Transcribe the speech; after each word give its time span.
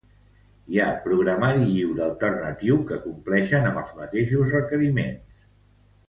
Hi 0.75 0.79
ha 0.83 0.87
programari 1.01 1.67
lliure 1.73 2.01
alternatiu 2.05 2.79
que 2.91 2.97
compleixen 3.03 3.67
amb 3.73 3.81
els 3.83 3.91
mateixos 4.01 4.55
requeriments. 4.59 5.45